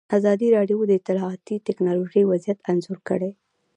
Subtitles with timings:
[0.17, 3.31] ازادي راډیو د اطلاعاتی تکنالوژي وضعیت انځور کړی.